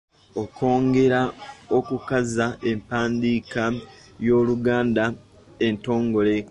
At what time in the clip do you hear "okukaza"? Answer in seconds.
1.77-2.45